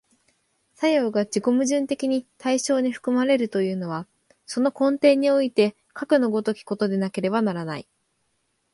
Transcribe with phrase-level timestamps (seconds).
[0.73, 4.07] 作用が自己矛盾的に対象に含まれるというのは、
[4.47, 7.87] その根底においてかくの如きことでなければならない。